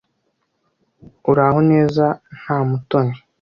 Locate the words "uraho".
1.31-1.59